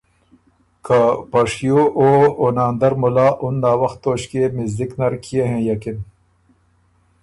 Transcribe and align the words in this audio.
که 0.85 0.99
په 1.31 1.39
شیو 1.51 1.79
او 1.99 2.09
او 2.39 2.45
ناندر 2.57 2.93
مُلا 3.01 3.27
اُن 3.43 3.55
ناوخت 3.63 3.97
توݭکيې 4.03 4.45
مِزدِک 4.55 4.91
نر 4.99 5.13
کيې 5.23 5.43
هېںئکِن۔ 5.51 5.97